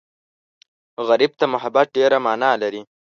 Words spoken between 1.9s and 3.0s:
ډېره مانا لري